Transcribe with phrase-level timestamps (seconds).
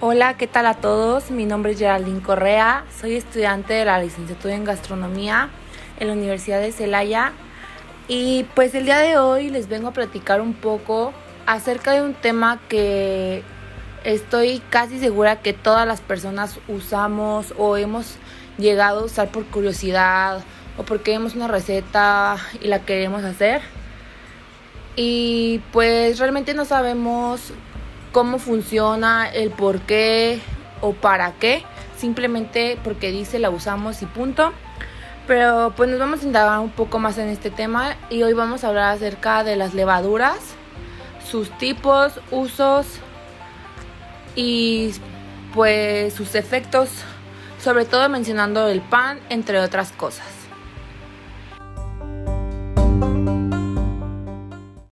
[0.00, 1.32] Hola, ¿qué tal a todos?
[1.32, 5.50] Mi nombre es Geraldine Correa, soy estudiante de la licenciatura en gastronomía
[5.98, 7.32] en la Universidad de Celaya
[8.06, 11.12] y pues el día de hoy les vengo a platicar un poco
[11.46, 13.42] acerca de un tema que
[14.04, 18.18] estoy casi segura que todas las personas usamos o hemos
[18.56, 20.44] llegado a usar por curiosidad
[20.76, 23.62] o porque vemos una receta y la queremos hacer.
[24.94, 27.52] Y pues realmente no sabemos
[28.18, 30.40] cómo funciona, el por qué
[30.80, 31.62] o para qué,
[31.96, 34.52] simplemente porque dice la usamos y punto.
[35.28, 38.64] Pero pues nos vamos a indagar un poco más en este tema y hoy vamos
[38.64, 40.40] a hablar acerca de las levaduras,
[41.30, 42.88] sus tipos, usos
[44.34, 44.94] y
[45.54, 46.90] pues sus efectos,
[47.62, 50.26] sobre todo mencionando el pan, entre otras cosas.